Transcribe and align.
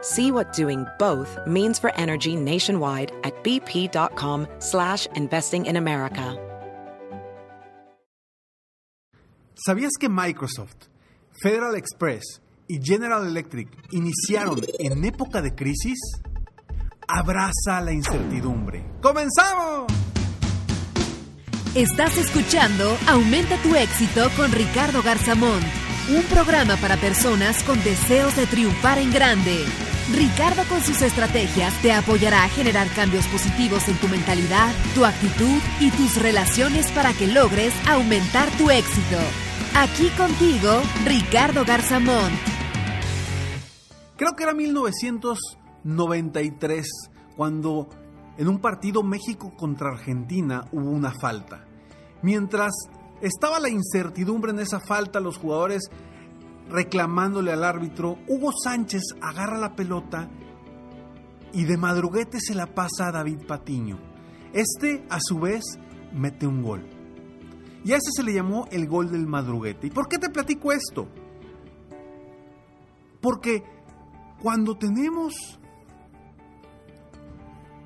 See 0.00 0.30
what 0.30 0.52
doing 0.52 0.86
both 0.98 1.38
means 1.46 1.78
for 1.78 1.92
energy 1.96 2.36
nationwide 2.36 3.12
at 3.24 3.34
bp.com 3.42 4.46
slash 4.60 5.06
investing 5.14 5.66
in 5.66 5.76
America. 5.76 6.38
¿Sabías 9.66 9.90
que 9.98 10.08
Microsoft, 10.08 10.86
Federal 11.42 11.74
Express 11.74 12.40
y 12.68 12.78
General 12.80 13.26
Electric 13.26 13.68
iniciaron 13.90 14.60
en 14.78 15.04
época 15.04 15.42
de 15.42 15.52
crisis? 15.52 15.98
Abraza 17.08 17.80
la 17.80 17.92
incertidumbre. 17.92 18.84
¡Comenzamos! 19.02 19.86
Estás 21.74 22.16
escuchando 22.18 22.96
Aumenta 23.08 23.56
tu 23.62 23.74
éxito 23.74 24.30
con 24.36 24.52
Ricardo 24.52 25.02
Garzamón, 25.02 25.60
un 26.08 26.22
programa 26.24 26.76
para 26.76 26.96
personas 26.96 27.64
con 27.64 27.82
deseos 27.82 28.36
de 28.36 28.46
triunfar 28.46 28.98
en 28.98 29.12
grande. 29.12 29.64
Ricardo 30.12 30.62
con 30.70 30.80
sus 30.80 31.02
estrategias 31.02 31.74
te 31.82 31.92
apoyará 31.92 32.44
a 32.44 32.48
generar 32.48 32.88
cambios 32.94 33.26
positivos 33.26 33.86
en 33.88 33.96
tu 33.98 34.08
mentalidad, 34.08 34.72
tu 34.94 35.04
actitud 35.04 35.60
y 35.80 35.90
tus 35.90 36.16
relaciones 36.16 36.90
para 36.92 37.12
que 37.12 37.26
logres 37.26 37.74
aumentar 37.86 38.48
tu 38.56 38.70
éxito. 38.70 39.18
Aquí 39.74 40.08
contigo, 40.16 40.80
Ricardo 41.04 41.66
Garzamón. 41.66 42.32
Creo 44.16 44.34
que 44.34 44.44
era 44.44 44.54
1993 44.54 46.86
cuando 47.36 47.90
en 48.38 48.48
un 48.48 48.60
partido 48.60 49.02
México 49.02 49.52
contra 49.56 49.90
Argentina 49.90 50.64
hubo 50.72 50.88
una 50.90 51.12
falta. 51.12 51.66
Mientras 52.22 52.72
estaba 53.20 53.60
la 53.60 53.68
incertidumbre 53.68 54.52
en 54.52 54.60
esa 54.60 54.80
falta, 54.80 55.20
los 55.20 55.36
jugadores 55.36 55.90
reclamándole 56.70 57.52
al 57.52 57.64
árbitro, 57.64 58.18
Hugo 58.26 58.52
Sánchez 58.52 59.02
agarra 59.20 59.58
la 59.58 59.74
pelota 59.74 60.28
y 61.52 61.64
de 61.64 61.76
madruguete 61.76 62.40
se 62.40 62.54
la 62.54 62.66
pasa 62.66 63.08
a 63.08 63.12
David 63.12 63.46
Patiño. 63.46 63.98
Este, 64.52 65.04
a 65.10 65.18
su 65.20 65.38
vez, 65.38 65.64
mete 66.12 66.46
un 66.46 66.62
gol. 66.62 66.88
Y 67.84 67.92
a 67.92 67.96
ese 67.96 68.10
se 68.14 68.22
le 68.22 68.34
llamó 68.34 68.66
el 68.70 68.86
gol 68.86 69.10
del 69.10 69.26
madruguete. 69.26 69.86
¿Y 69.86 69.90
por 69.90 70.08
qué 70.08 70.18
te 70.18 70.30
platico 70.30 70.72
esto? 70.72 71.08
Porque 73.20 73.64
cuando 74.42 74.76
tenemos 74.76 75.58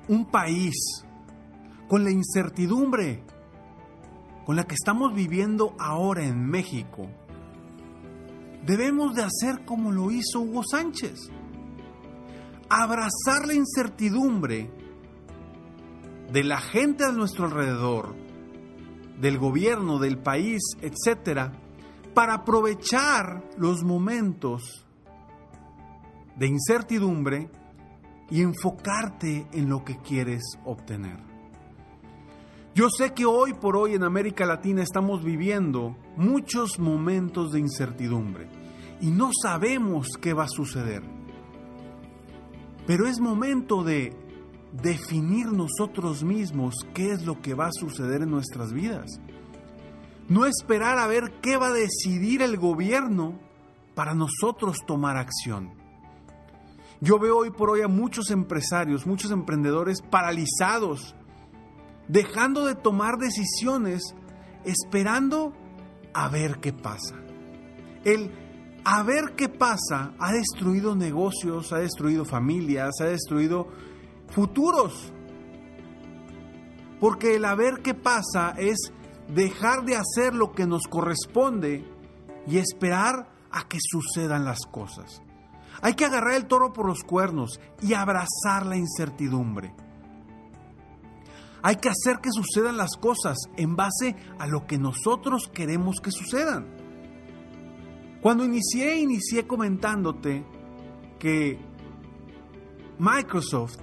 un 0.07 0.25
país 0.25 0.75
con 1.87 2.03
la 2.03 2.11
incertidumbre 2.11 3.23
con 4.45 4.55
la 4.55 4.65
que 4.65 4.75
estamos 4.75 5.13
viviendo 5.13 5.73
ahora 5.79 6.25
en 6.25 6.45
México, 6.45 7.07
debemos 8.65 9.15
de 9.15 9.23
hacer 9.23 9.65
como 9.65 9.91
lo 9.91 10.11
hizo 10.11 10.41
Hugo 10.41 10.63
Sánchez. 10.63 11.29
Abrazar 12.69 13.45
la 13.45 13.53
incertidumbre 13.53 14.71
de 16.31 16.43
la 16.43 16.59
gente 16.59 17.05
a 17.05 17.11
nuestro 17.11 17.45
alrededor, 17.45 18.15
del 19.19 19.37
gobierno, 19.37 19.99
del 19.99 20.17
país, 20.17 20.61
etcétera, 20.81 21.53
para 22.13 22.35
aprovechar 22.35 23.43
los 23.57 23.83
momentos 23.83 24.85
de 26.35 26.47
incertidumbre 26.47 27.49
y 28.29 28.41
enfocarte 28.41 29.47
en 29.51 29.69
lo 29.69 29.83
que 29.83 29.97
quieres 29.97 30.41
obtener. 30.65 31.32
Yo 32.75 32.89
sé 32.89 33.13
que 33.13 33.25
hoy 33.25 33.53
por 33.53 33.77
hoy 33.77 33.93
en 33.93 34.03
América 34.03 34.47
Latina 34.47 34.81
estamos 34.81 35.23
viviendo 35.23 35.95
muchos 36.17 36.79
momentos 36.79 37.51
de 37.51 37.59
incertidumbre 37.59 38.49
y 38.99 39.11
no 39.11 39.29
sabemos 39.43 40.07
qué 40.19 40.33
va 40.33 40.45
a 40.45 40.49
suceder. 40.49 41.03
Pero 42.87 43.07
es 43.07 43.19
momento 43.19 43.83
de 43.83 44.15
definir 44.71 45.51
nosotros 45.51 46.23
mismos 46.23 46.73
qué 46.95 47.11
es 47.11 47.23
lo 47.27 47.41
que 47.41 47.53
va 47.53 47.67
a 47.67 47.71
suceder 47.71 48.23
en 48.23 48.31
nuestras 48.31 48.73
vidas. 48.73 49.21
No 50.27 50.47
esperar 50.47 50.97
a 50.97 51.05
ver 51.05 51.31
qué 51.43 51.57
va 51.57 51.67
a 51.67 51.73
decidir 51.73 52.41
el 52.41 52.57
gobierno 52.57 53.37
para 53.93 54.15
nosotros 54.15 54.77
tomar 54.87 55.17
acción. 55.17 55.75
Yo 57.01 57.19
veo 57.19 57.37
hoy 57.37 57.51
por 57.51 57.69
hoy 57.69 57.81
a 57.81 57.87
muchos 57.87 58.31
empresarios, 58.31 59.05
muchos 59.05 59.29
emprendedores 59.29 60.01
paralizados, 60.01 61.13
dejando 62.07 62.65
de 62.65 62.75
tomar 62.75 63.17
decisiones, 63.17 64.15
esperando 64.65 65.53
a 66.13 66.29
ver 66.29 66.59
qué 66.59 66.73
pasa. 66.73 67.15
El 68.03 68.31
a 68.85 69.01
ver 69.03 69.35
qué 69.37 69.47
pasa 69.47 70.13
ha 70.19 70.33
destruido 70.33 70.95
negocios, 70.95 71.71
ha 71.71 71.77
destruido 71.77 72.25
familias, 72.25 72.91
ha 72.99 73.05
destruido 73.05 73.67
futuros. 74.27 75.13
Porque 76.99 77.35
el 77.35 77.45
a 77.45 77.55
ver 77.55 77.81
qué 77.81 77.93
pasa 77.93 78.53
es 78.57 78.91
dejar 79.27 79.83
de 79.85 79.95
hacer 79.95 80.33
lo 80.33 80.51
que 80.51 80.65
nos 80.65 80.87
corresponde 80.87 81.85
y 82.47 82.57
esperar 82.57 83.29
a 83.51 83.67
que 83.67 83.77
sucedan 83.81 84.45
las 84.45 84.65
cosas. 84.65 85.21
Hay 85.81 85.95
que 85.95 86.05
agarrar 86.05 86.35
el 86.35 86.45
toro 86.45 86.71
por 86.73 86.87
los 86.87 87.03
cuernos 87.03 87.59
y 87.81 87.93
abrazar 87.93 88.65
la 88.65 88.77
incertidumbre. 88.77 89.73
Hay 91.63 91.77
que 91.77 91.89
hacer 91.89 92.19
que 92.19 92.29
sucedan 92.31 92.75
las 92.75 92.97
cosas 92.97 93.37
en 93.55 93.77
base 93.77 94.17
a 94.37 94.47
lo 94.47 94.67
que 94.67 94.77
nosotros 94.77 95.49
queremos 95.51 95.95
que 96.03 96.11
sucedan. 96.11 96.67
Cuando 98.21 98.43
inicié, 98.43 98.99
inicié 98.99 99.47
comentándote 99.47 100.45
que 101.19 101.57
Microsoft 102.99 103.79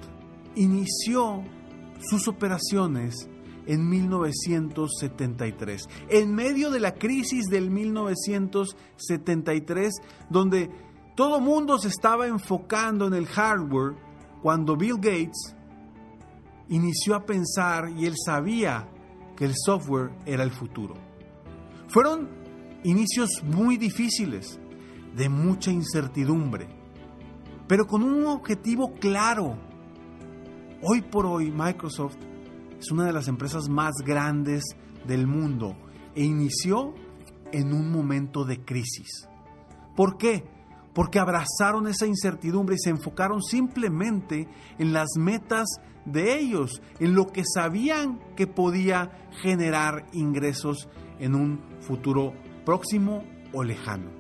inició 0.57 1.43
sus 2.01 2.29
operaciones 2.29 3.31
en 3.67 3.89
1973, 3.89 5.89
en 6.09 6.35
medio 6.35 6.71
de 6.71 6.81
la 6.81 6.95
crisis 6.95 7.47
del 7.47 7.71
1973, 7.71 9.95
donde 10.29 10.69
todo 11.17 11.41
mundo 11.41 11.79
se 11.79 11.89
estaba 11.89 12.27
enfocando 12.27 13.07
en 13.07 13.15
el 13.15 13.25
hardware, 13.27 13.97
cuando 14.43 14.77
Bill 14.77 14.97
Gates 14.97 15.57
inició 16.71 17.15
a 17.15 17.27
pensar 17.27 17.91
y 17.91 18.07
él 18.07 18.15
sabía 18.17 18.89
que 19.37 19.45
el 19.45 19.55
software 19.55 20.11
era 20.25 20.43
el 20.43 20.51
futuro. 20.51 20.95
Fueron 21.89 22.28
inicios 22.84 23.43
muy 23.45 23.77
difíciles, 23.77 24.59
de 25.15 25.28
mucha 25.28 25.71
incertidumbre, 25.71 26.69
pero 27.67 27.87
con 27.87 28.03
un 28.03 28.25
objetivo 28.27 28.93
claro. 28.95 29.59
Hoy 30.83 31.03
por 31.03 31.27
hoy 31.27 31.51
Microsoft 31.51 32.17
es 32.78 32.91
una 32.91 33.05
de 33.05 33.13
las 33.13 33.28
empresas 33.28 33.69
más 33.69 33.93
grandes 34.05 34.65
del 35.07 35.27
mundo 35.27 35.77
e 36.15 36.25
inició 36.25 36.95
en 37.53 37.73
un 37.75 37.91
momento 37.91 38.45
de 38.45 38.65
crisis. 38.65 39.28
¿Por 39.97 40.16
qué? 40.16 40.45
Porque 40.95 41.19
abrazaron 41.19 41.87
esa 41.87 42.07
incertidumbre 42.07 42.75
y 42.75 42.78
se 42.78 42.91
enfocaron 42.91 43.42
simplemente 43.42 44.48
en 44.78 44.92
las 44.92 45.10
metas 45.16 45.69
de 46.04 46.39
ellos, 46.39 46.83
en 46.98 47.15
lo 47.15 47.28
que 47.28 47.45
sabían 47.45 48.19
que 48.37 48.47
podía 48.47 49.10
generar 49.42 50.07
ingresos 50.13 50.89
en 51.19 51.34
un 51.34 51.60
futuro 51.81 52.33
próximo 52.65 53.25
o 53.53 53.63
lejano. 53.63 54.10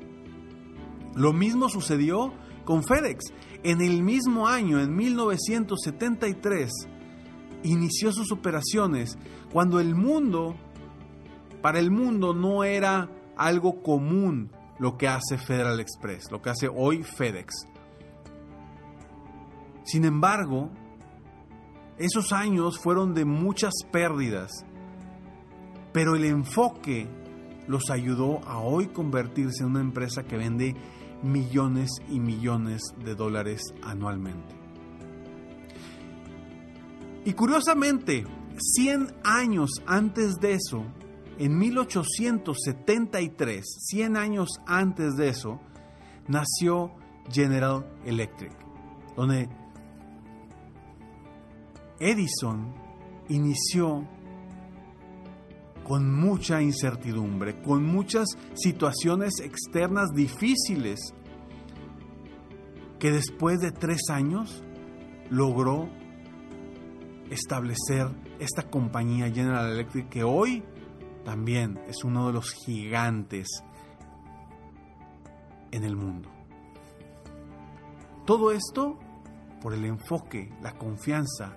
Lo 1.14 1.32
mismo 1.32 1.68
sucedió 1.68 2.32
con 2.64 2.84
FedEx. 2.84 3.32
En 3.62 3.80
el 3.80 4.02
mismo 4.02 4.46
año, 4.46 4.80
en 4.80 4.94
1973, 4.94 6.70
inició 7.62 8.12
sus 8.12 8.32
operaciones 8.32 9.18
cuando 9.52 9.80
el 9.80 9.94
mundo 9.94 10.54
para 11.60 11.78
el 11.78 11.90
mundo 11.90 12.32
no 12.32 12.64
era 12.64 13.10
algo 13.36 13.82
común 13.82 14.50
lo 14.80 14.96
que 14.96 15.06
hace 15.06 15.36
Federal 15.36 15.78
Express, 15.78 16.32
lo 16.32 16.40
que 16.40 16.50
hace 16.50 16.66
hoy 16.66 17.04
FedEx. 17.04 17.68
Sin 19.84 20.06
embargo, 20.06 20.70
esos 21.98 22.32
años 22.32 22.78
fueron 22.78 23.12
de 23.12 23.26
muchas 23.26 23.74
pérdidas, 23.92 24.50
pero 25.92 26.16
el 26.16 26.24
enfoque 26.24 27.06
los 27.68 27.90
ayudó 27.90 28.40
a 28.48 28.58
hoy 28.58 28.86
convertirse 28.86 29.62
en 29.62 29.70
una 29.70 29.80
empresa 29.80 30.22
que 30.22 30.38
vende 30.38 30.74
millones 31.22 31.90
y 32.08 32.18
millones 32.18 32.80
de 33.04 33.14
dólares 33.14 33.60
anualmente. 33.82 34.54
Y 37.26 37.34
curiosamente, 37.34 38.24
100 38.56 39.14
años 39.24 39.70
antes 39.86 40.36
de 40.36 40.54
eso, 40.54 40.86
en 41.40 41.56
1873, 41.56 43.64
100 43.64 44.16
años 44.18 44.50
antes 44.66 45.16
de 45.16 45.30
eso, 45.30 45.58
nació 46.28 46.92
General 47.32 47.90
Electric, 48.04 48.52
donde 49.16 49.48
Edison 51.98 52.74
inició 53.30 54.06
con 55.82 56.14
mucha 56.14 56.60
incertidumbre, 56.60 57.62
con 57.62 57.86
muchas 57.86 58.28
situaciones 58.52 59.40
externas 59.40 60.10
difíciles, 60.14 61.14
que 62.98 63.12
después 63.12 63.60
de 63.60 63.72
tres 63.72 64.10
años 64.10 64.62
logró 65.30 65.88
establecer 67.30 68.08
esta 68.38 68.64
compañía 68.64 69.32
General 69.32 69.72
Electric 69.72 70.10
que 70.10 70.22
hoy 70.22 70.62
también 71.24 71.80
es 71.88 72.04
uno 72.04 72.26
de 72.26 72.32
los 72.32 72.52
gigantes 72.52 73.62
en 75.70 75.84
el 75.84 75.96
mundo. 75.96 76.30
Todo 78.26 78.52
esto 78.52 78.98
por 79.60 79.74
el 79.74 79.84
enfoque, 79.84 80.52
la 80.62 80.72
confianza 80.72 81.56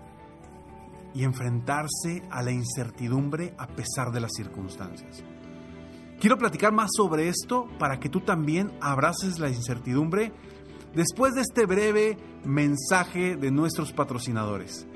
y 1.13 1.23
enfrentarse 1.23 2.23
a 2.29 2.41
la 2.41 2.51
incertidumbre 2.51 3.53
a 3.57 3.67
pesar 3.67 4.11
de 4.11 4.19
las 4.19 4.31
circunstancias. 4.35 5.23
Quiero 6.19 6.37
platicar 6.37 6.71
más 6.71 6.89
sobre 6.95 7.27
esto 7.27 7.67
para 7.77 7.99
que 7.99 8.09
tú 8.09 8.21
también 8.21 8.71
abraces 8.81 9.39
la 9.39 9.49
incertidumbre 9.49 10.31
después 10.95 11.33
de 11.33 11.41
este 11.41 11.65
breve 11.65 12.17
mensaje 12.45 13.35
de 13.35 13.51
nuestros 13.51 13.91
patrocinadores. 13.91 14.87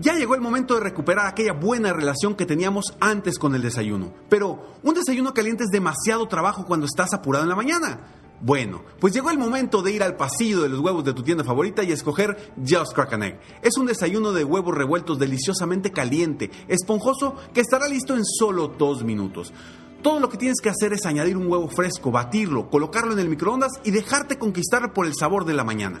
Ya 0.00 0.14
llegó 0.14 0.36
el 0.36 0.40
momento 0.40 0.74
de 0.74 0.80
recuperar 0.80 1.26
aquella 1.26 1.54
buena 1.54 1.92
relación 1.92 2.36
que 2.36 2.46
teníamos 2.46 2.94
antes 3.00 3.36
con 3.36 3.56
el 3.56 3.62
desayuno. 3.62 4.12
Pero 4.28 4.76
un 4.84 4.94
desayuno 4.94 5.34
caliente 5.34 5.64
es 5.64 5.70
demasiado 5.70 6.28
trabajo 6.28 6.64
cuando 6.64 6.86
estás 6.86 7.12
apurado 7.14 7.42
en 7.42 7.48
la 7.48 7.56
mañana. 7.56 7.98
Bueno, 8.40 8.84
pues 9.00 9.12
llegó 9.12 9.30
el 9.30 9.38
momento 9.38 9.82
de 9.82 9.90
ir 9.90 10.04
al 10.04 10.14
pasillo 10.14 10.62
de 10.62 10.68
los 10.68 10.78
huevos 10.78 11.02
de 11.02 11.12
tu 11.12 11.24
tienda 11.24 11.42
favorita 11.42 11.82
y 11.82 11.90
escoger 11.90 12.52
Just 12.56 12.92
Crack 12.94 13.12
Egg. 13.14 13.40
Es 13.62 13.76
un 13.76 13.86
desayuno 13.86 14.32
de 14.32 14.44
huevos 14.44 14.72
revueltos 14.72 15.18
deliciosamente 15.18 15.90
caliente, 15.90 16.48
esponjoso, 16.68 17.34
que 17.52 17.60
estará 17.60 17.88
listo 17.88 18.14
en 18.14 18.24
solo 18.24 18.68
dos 18.68 19.02
minutos. 19.02 19.52
Todo 20.02 20.20
lo 20.20 20.28
que 20.28 20.38
tienes 20.38 20.60
que 20.62 20.68
hacer 20.68 20.92
es 20.92 21.06
añadir 21.06 21.36
un 21.36 21.50
huevo 21.50 21.68
fresco, 21.68 22.12
batirlo, 22.12 22.70
colocarlo 22.70 23.14
en 23.14 23.18
el 23.18 23.28
microondas 23.28 23.72
y 23.82 23.90
dejarte 23.90 24.38
conquistar 24.38 24.92
por 24.92 25.06
el 25.06 25.14
sabor 25.14 25.44
de 25.44 25.54
la 25.54 25.64
mañana. 25.64 26.00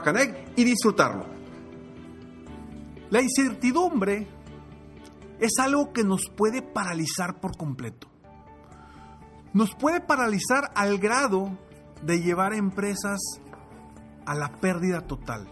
y 0.55 0.63
disfrutarlo. 0.63 1.25
La 3.09 3.21
incertidumbre 3.21 4.27
es 5.39 5.51
algo 5.59 5.91
que 5.91 6.03
nos 6.03 6.29
puede 6.29 6.61
paralizar 6.61 7.39
por 7.41 7.57
completo. 7.57 8.07
Nos 9.53 9.75
puede 9.75 9.99
paralizar 9.99 10.71
al 10.75 10.97
grado 10.97 11.57
de 12.03 12.21
llevar 12.21 12.53
a 12.53 12.57
empresas 12.57 13.19
a 14.25 14.35
la 14.35 14.51
pérdida 14.59 15.01
total, 15.01 15.47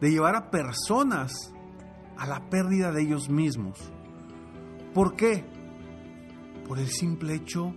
de 0.00 0.10
llevar 0.10 0.36
a 0.36 0.50
personas 0.50 1.52
a 2.16 2.26
la 2.26 2.48
pérdida 2.48 2.92
de 2.92 3.02
ellos 3.02 3.28
mismos. 3.28 3.78
¿Por 4.92 5.16
qué? 5.16 5.44
Por 6.68 6.78
el 6.78 6.88
simple 6.88 7.34
hecho 7.34 7.74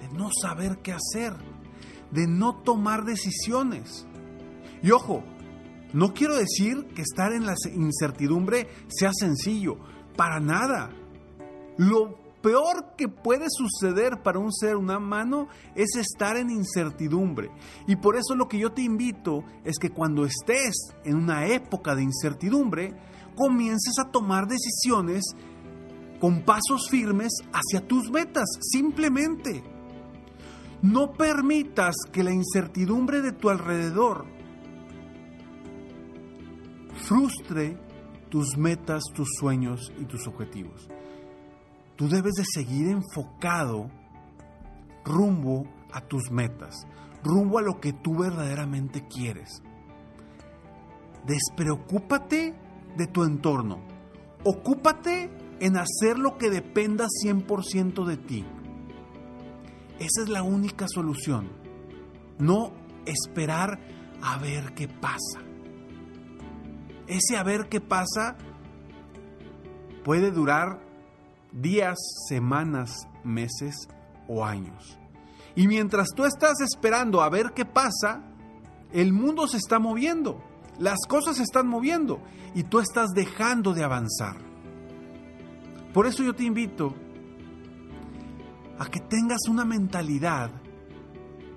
de 0.00 0.08
no 0.16 0.28
saber 0.40 0.78
qué 0.78 0.92
hacer, 0.92 1.34
de 2.12 2.28
no 2.28 2.62
tomar 2.62 3.04
decisiones. 3.04 4.06
Y 4.82 4.92
ojo, 4.92 5.24
no 5.94 6.12
quiero 6.12 6.36
decir 6.36 6.88
que 6.88 7.02
estar 7.02 7.32
en 7.32 7.46
la 7.46 7.54
incertidumbre 7.72 8.66
sea 8.88 9.12
sencillo, 9.14 9.76
para 10.16 10.40
nada. 10.40 10.90
Lo 11.78 12.18
peor 12.42 12.96
que 12.98 13.06
puede 13.06 13.46
suceder 13.48 14.20
para 14.20 14.40
un 14.40 14.52
ser 14.52 14.74
humano 14.74 15.46
es 15.76 15.94
estar 15.94 16.36
en 16.36 16.50
incertidumbre. 16.50 17.52
Y 17.86 17.94
por 17.94 18.16
eso 18.16 18.34
lo 18.34 18.48
que 18.48 18.58
yo 18.58 18.72
te 18.72 18.82
invito 18.82 19.44
es 19.62 19.78
que 19.78 19.90
cuando 19.90 20.24
estés 20.24 20.74
en 21.04 21.14
una 21.14 21.46
época 21.46 21.94
de 21.94 22.02
incertidumbre, 22.02 22.92
comiences 23.36 23.94
a 24.00 24.10
tomar 24.10 24.48
decisiones 24.48 25.22
con 26.18 26.42
pasos 26.42 26.88
firmes 26.90 27.30
hacia 27.52 27.86
tus 27.86 28.10
metas, 28.10 28.46
simplemente. 28.60 29.62
No 30.82 31.12
permitas 31.12 31.94
que 32.10 32.24
la 32.24 32.32
incertidumbre 32.32 33.22
de 33.22 33.30
tu 33.30 33.48
alrededor 33.48 34.33
frustre 37.06 37.78
tus 38.30 38.56
metas, 38.56 39.04
tus 39.14 39.28
sueños 39.38 39.92
y 40.00 40.04
tus 40.04 40.26
objetivos. 40.26 40.88
Tú 41.96 42.08
debes 42.08 42.32
de 42.34 42.44
seguir 42.44 42.88
enfocado 42.88 43.90
rumbo 45.04 45.64
a 45.92 46.00
tus 46.00 46.30
metas, 46.30 46.74
rumbo 47.22 47.58
a 47.58 47.62
lo 47.62 47.80
que 47.80 47.92
tú 47.92 48.18
verdaderamente 48.18 49.06
quieres. 49.06 49.62
Despreocúpate 51.26 52.54
de 52.96 53.06
tu 53.06 53.22
entorno. 53.22 53.78
Ocúpate 54.44 55.30
en 55.60 55.76
hacer 55.76 56.18
lo 56.18 56.36
que 56.36 56.50
dependa 56.50 57.06
100% 57.06 58.04
de 58.04 58.16
ti. 58.16 58.44
Esa 59.98 60.22
es 60.22 60.28
la 60.28 60.42
única 60.42 60.86
solución. 60.88 61.48
No 62.38 62.72
esperar 63.06 63.78
a 64.20 64.38
ver 64.38 64.74
qué 64.74 64.88
pasa. 64.88 65.43
Ese 67.06 67.36
a 67.36 67.42
ver 67.42 67.68
qué 67.68 67.80
pasa 67.80 68.36
puede 70.04 70.30
durar 70.30 70.80
días, 71.52 71.96
semanas, 72.28 73.08
meses 73.22 73.88
o 74.28 74.44
años. 74.44 74.98
Y 75.56 75.68
mientras 75.68 76.08
tú 76.14 76.24
estás 76.24 76.60
esperando 76.60 77.22
a 77.22 77.28
ver 77.28 77.52
qué 77.54 77.64
pasa, 77.64 78.22
el 78.92 79.12
mundo 79.12 79.46
se 79.46 79.56
está 79.56 79.78
moviendo, 79.78 80.42
las 80.78 80.98
cosas 81.08 81.36
se 81.36 81.42
están 81.42 81.68
moviendo 81.68 82.20
y 82.54 82.64
tú 82.64 82.80
estás 82.80 83.10
dejando 83.14 83.72
de 83.72 83.84
avanzar. 83.84 84.36
Por 85.92 86.06
eso 86.06 86.22
yo 86.22 86.34
te 86.34 86.44
invito 86.44 86.94
a 88.78 88.86
que 88.86 89.00
tengas 89.00 89.48
una 89.48 89.64
mentalidad 89.64 90.50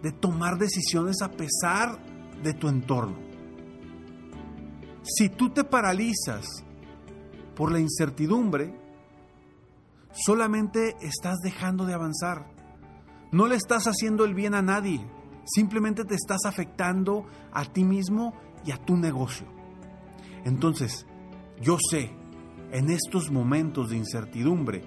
de 0.03 0.11
tomar 0.11 0.57
decisiones 0.57 1.21
a 1.23 1.31
pesar 1.31 1.99
de 2.43 2.53
tu 2.53 2.67
entorno. 2.67 3.26
Si 5.07 5.29
tú 5.29 5.49
te 5.49 5.63
paralizas 5.63 6.65
por 7.55 7.71
la 7.71 7.79
incertidumbre, 7.79 8.77
solamente 10.11 10.97
estás 10.99 11.37
dejando 11.41 11.85
de 11.85 11.93
avanzar. 11.93 12.51
No 13.31 13.47
le 13.47 13.55
estás 13.55 13.85
haciendo 13.85 14.25
el 14.25 14.33
bien 14.33 14.53
a 14.53 14.61
nadie, 14.61 14.99
simplemente 15.45 16.03
te 16.03 16.15
estás 16.15 16.45
afectando 16.45 17.25
a 17.53 17.63
ti 17.63 17.85
mismo 17.85 18.33
y 18.65 18.71
a 18.71 18.77
tu 18.77 18.97
negocio. 18.97 19.47
Entonces, 20.43 21.05
yo 21.61 21.77
sé, 21.89 22.11
en 22.71 22.89
estos 22.89 23.31
momentos 23.31 23.89
de 23.89 23.97
incertidumbre, 23.97 24.83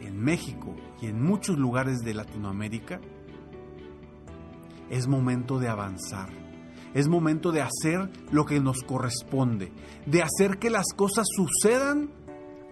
en 0.00 0.18
México 0.18 0.74
y 1.02 1.08
en 1.08 1.22
muchos 1.22 1.58
lugares 1.58 1.98
de 2.00 2.14
Latinoamérica, 2.14 3.00
es 4.88 5.06
momento 5.06 5.58
de 5.58 5.68
avanzar 5.68 6.41
es 6.94 7.08
momento 7.08 7.52
de 7.52 7.62
hacer 7.62 8.10
lo 8.30 8.44
que 8.44 8.60
nos 8.60 8.82
corresponde, 8.82 9.72
de 10.06 10.22
hacer 10.22 10.58
que 10.58 10.70
las 10.70 10.86
cosas 10.94 11.26
sucedan 11.34 12.10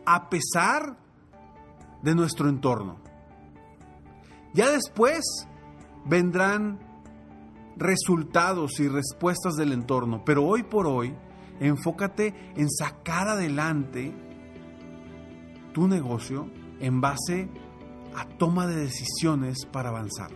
a 0.04 0.28
pesar 0.28 0.98
de 2.02 2.14
nuestro 2.14 2.48
entorno. 2.48 2.98
Ya 4.52 4.70
después 4.70 5.22
vendrán 6.04 6.78
resultados 7.76 8.78
y 8.80 8.88
respuestas 8.88 9.54
del 9.54 9.72
entorno, 9.72 10.22
pero 10.24 10.44
hoy 10.44 10.62
por 10.64 10.86
hoy 10.86 11.14
enfócate 11.60 12.34
en 12.56 12.68
sacar 12.70 13.28
adelante 13.28 14.12
tu 15.72 15.86
negocio 15.88 16.50
en 16.80 17.00
base 17.00 17.48
a 18.14 18.24
toma 18.26 18.66
de 18.66 18.76
decisiones 18.76 19.66
para 19.66 19.90
avanzar. 19.90 20.30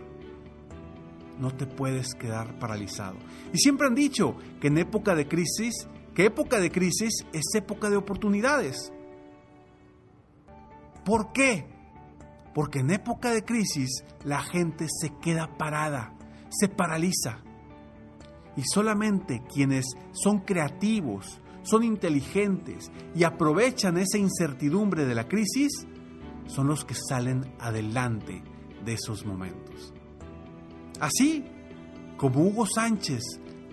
No 1.39 1.51
te 1.51 1.65
puedes 1.65 2.13
quedar 2.15 2.57
paralizado. 2.59 3.17
Y 3.53 3.57
siempre 3.57 3.87
han 3.87 3.95
dicho 3.95 4.35
que 4.61 4.67
en 4.67 4.77
época 4.77 5.15
de 5.15 5.27
crisis, 5.27 5.87
que 6.13 6.25
época 6.25 6.59
de 6.59 6.71
crisis 6.71 7.25
es 7.33 7.43
época 7.55 7.89
de 7.89 7.97
oportunidades. 7.97 8.93
¿Por 11.03 11.33
qué? 11.33 11.67
Porque 12.53 12.79
en 12.79 12.91
época 12.91 13.31
de 13.31 13.43
crisis 13.43 14.03
la 14.23 14.41
gente 14.41 14.87
se 14.89 15.11
queda 15.21 15.57
parada, 15.57 16.13
se 16.49 16.69
paraliza. 16.69 17.43
Y 18.55 18.63
solamente 18.63 19.43
quienes 19.53 19.85
son 20.13 20.39
creativos, 20.39 21.41
son 21.63 21.83
inteligentes 21.83 22.91
y 23.13 23.23
aprovechan 23.23 23.97
esa 23.97 24.17
incertidumbre 24.17 25.05
de 25.05 25.15
la 25.15 25.27
crisis, 25.27 25.85
son 26.47 26.67
los 26.67 26.85
que 26.85 26.93
salen 26.93 27.53
adelante 27.59 28.43
de 28.85 28.93
esos 28.93 29.25
momentos. 29.25 29.94
Así 31.01 31.45
como 32.17 32.41
Hugo 32.41 32.65
Sánchez 32.65 33.23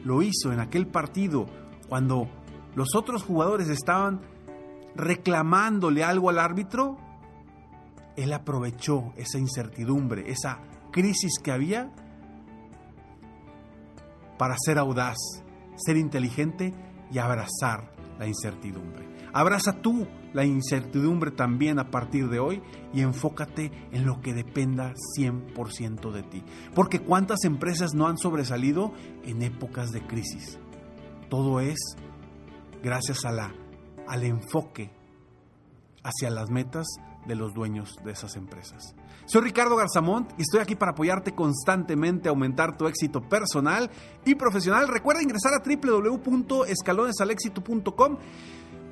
lo 0.04 0.22
hizo 0.22 0.52
en 0.52 0.60
aquel 0.60 0.86
partido 0.86 1.46
cuando 1.88 2.28
los 2.74 2.94
otros 2.94 3.22
jugadores 3.22 3.68
estaban 3.68 4.20
reclamándole 4.94 6.04
algo 6.04 6.30
al 6.30 6.38
árbitro, 6.38 6.96
él 8.16 8.32
aprovechó 8.32 9.12
esa 9.16 9.38
incertidumbre, 9.38 10.30
esa 10.30 10.60
crisis 10.90 11.38
que 11.42 11.52
había 11.52 11.92
para 14.38 14.56
ser 14.58 14.78
audaz, 14.78 15.16
ser 15.76 15.96
inteligente 15.96 16.74
y 17.10 17.18
abrazar 17.18 17.92
la 18.18 18.26
incertidumbre. 18.26 19.08
Abraza 19.32 19.80
tú 19.80 20.06
la 20.32 20.44
incertidumbre 20.44 21.30
también 21.30 21.78
a 21.78 21.90
partir 21.90 22.28
de 22.28 22.38
hoy 22.38 22.62
y 22.92 23.00
enfócate 23.00 23.70
en 23.92 24.06
lo 24.06 24.20
que 24.20 24.34
dependa 24.34 24.94
100% 25.18 26.12
de 26.12 26.22
ti. 26.22 26.44
Porque 26.74 27.00
cuántas 27.00 27.44
empresas 27.44 27.94
no 27.94 28.06
han 28.06 28.18
sobresalido 28.18 28.92
en 29.24 29.42
épocas 29.42 29.90
de 29.90 30.06
crisis. 30.06 30.58
Todo 31.28 31.60
es 31.60 31.78
gracias 32.82 33.24
a 33.24 33.32
la, 33.32 33.54
al 34.06 34.24
enfoque 34.24 34.90
hacia 36.02 36.30
las 36.30 36.50
metas 36.50 36.86
de 37.26 37.36
los 37.36 37.54
dueños 37.54 37.94
de 38.04 38.12
esas 38.12 38.36
empresas. 38.36 38.94
Soy 39.26 39.42
Ricardo 39.42 39.76
Garzamont 39.76 40.32
y 40.36 40.42
estoy 40.42 40.60
aquí 40.60 40.74
para 40.74 40.90
apoyarte 40.92 41.32
constantemente 41.32 42.28
a 42.28 42.30
aumentar 42.30 42.76
tu 42.76 42.86
éxito 42.88 43.22
personal 43.22 43.90
y 44.24 44.34
profesional. 44.34 44.88
Recuerda 44.88 45.22
ingresar 45.22 45.52
a 45.54 45.62
www.escalonesalexito.com 45.64 48.16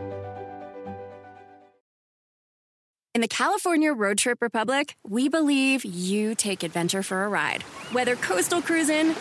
In 3.21 3.29
the 3.29 3.37
California 3.43 3.93
Road 3.93 4.17
Trip 4.17 4.41
Republic, 4.41 4.95
we 5.07 5.29
believe 5.29 5.85
you 5.85 6.33
take 6.33 6.63
adventure 6.63 7.03
for 7.03 7.23
a 7.23 7.29
ride. 7.29 7.61
Whether 7.91 8.15
coastal 8.15 8.63
cruising, 8.63 9.13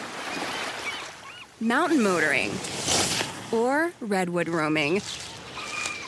mountain 1.60 2.02
motoring, 2.02 2.50
or 3.52 3.92
redwood 4.00 4.48
roaming, 4.48 5.02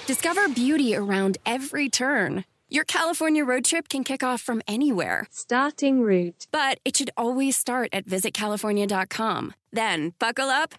Discover 0.06 0.48
beauty 0.48 0.96
around 0.96 1.36
every 1.44 1.90
turn. 1.90 2.46
Your 2.70 2.84
California 2.84 3.44
road 3.44 3.66
trip 3.66 3.90
can 3.90 4.04
kick 4.04 4.22
off 4.22 4.40
from 4.40 4.62
anywhere. 4.66 5.26
Starting 5.30 6.00
route. 6.00 6.46
But 6.50 6.80
it 6.86 6.96
should 6.96 7.10
always 7.14 7.58
start 7.58 7.90
at 7.92 8.06
visitcalifornia.com. 8.06 9.52
Then 9.70 10.14
buckle 10.18 10.48
up, 10.48 10.74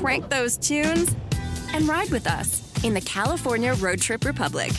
crank 0.00 0.28
those 0.28 0.56
tunes, 0.56 1.14
and 1.72 1.86
ride 1.86 2.10
with 2.10 2.26
us 2.26 2.64
in 2.82 2.94
the 2.94 3.00
California 3.00 3.74
Road 3.74 4.00
Trip 4.00 4.24
Republic. 4.24 4.72